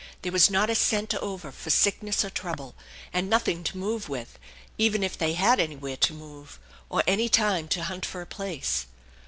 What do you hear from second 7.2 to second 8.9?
time to hunt for a place.